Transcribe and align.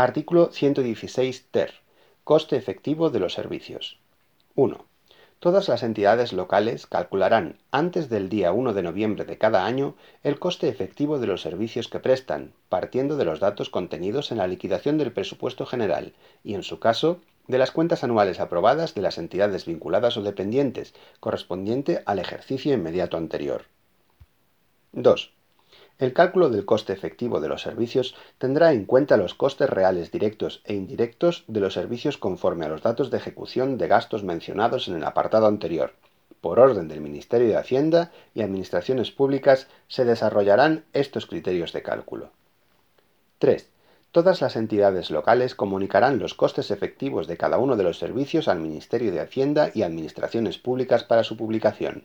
Artículo 0.00 0.50
116 0.52 1.48
ter. 1.50 1.74
Coste 2.22 2.54
efectivo 2.54 3.10
de 3.10 3.18
los 3.18 3.32
servicios. 3.32 3.98
1. 4.54 4.84
Todas 5.40 5.66
las 5.66 5.82
entidades 5.82 6.32
locales 6.32 6.86
calcularán 6.86 7.58
antes 7.72 8.08
del 8.08 8.28
día 8.28 8.52
1 8.52 8.74
de 8.74 8.82
noviembre 8.84 9.24
de 9.24 9.38
cada 9.38 9.66
año 9.66 9.96
el 10.22 10.38
coste 10.38 10.68
efectivo 10.68 11.18
de 11.18 11.26
los 11.26 11.42
servicios 11.42 11.88
que 11.88 11.98
prestan, 11.98 12.52
partiendo 12.68 13.16
de 13.16 13.24
los 13.24 13.40
datos 13.40 13.70
contenidos 13.70 14.30
en 14.30 14.38
la 14.38 14.46
liquidación 14.46 14.98
del 14.98 15.10
presupuesto 15.10 15.66
general 15.66 16.14
y, 16.44 16.54
en 16.54 16.62
su 16.62 16.78
caso, 16.78 17.20
de 17.48 17.58
las 17.58 17.72
cuentas 17.72 18.04
anuales 18.04 18.38
aprobadas 18.38 18.94
de 18.94 19.02
las 19.02 19.18
entidades 19.18 19.66
vinculadas 19.66 20.16
o 20.16 20.22
dependientes, 20.22 20.94
correspondiente 21.18 22.04
al 22.06 22.20
ejercicio 22.20 22.72
inmediato 22.72 23.16
anterior. 23.16 23.64
2. 24.92 25.32
El 25.98 26.12
cálculo 26.12 26.48
del 26.48 26.64
coste 26.64 26.92
efectivo 26.92 27.40
de 27.40 27.48
los 27.48 27.62
servicios 27.62 28.14
tendrá 28.38 28.72
en 28.72 28.84
cuenta 28.84 29.16
los 29.16 29.34
costes 29.34 29.68
reales 29.68 30.12
directos 30.12 30.62
e 30.64 30.74
indirectos 30.74 31.44
de 31.48 31.58
los 31.58 31.74
servicios 31.74 32.18
conforme 32.18 32.66
a 32.66 32.68
los 32.68 32.82
datos 32.82 33.10
de 33.10 33.16
ejecución 33.16 33.78
de 33.78 33.88
gastos 33.88 34.22
mencionados 34.22 34.86
en 34.86 34.94
el 34.94 35.04
apartado 35.04 35.48
anterior. 35.48 35.94
Por 36.40 36.60
orden 36.60 36.86
del 36.86 37.00
Ministerio 37.00 37.48
de 37.48 37.56
Hacienda 37.56 38.12
y 38.32 38.42
Administraciones 38.42 39.10
Públicas 39.10 39.66
se 39.88 40.04
desarrollarán 40.04 40.84
estos 40.92 41.26
criterios 41.26 41.72
de 41.72 41.82
cálculo. 41.82 42.30
3. 43.40 43.68
Todas 44.12 44.40
las 44.40 44.54
entidades 44.54 45.10
locales 45.10 45.56
comunicarán 45.56 46.20
los 46.20 46.34
costes 46.34 46.70
efectivos 46.70 47.26
de 47.26 47.36
cada 47.36 47.58
uno 47.58 47.76
de 47.76 47.82
los 47.82 47.98
servicios 47.98 48.46
al 48.46 48.60
Ministerio 48.60 49.10
de 49.10 49.20
Hacienda 49.20 49.72
y 49.74 49.82
Administraciones 49.82 50.58
Públicas 50.58 51.02
para 51.02 51.24
su 51.24 51.36
publicación. 51.36 52.04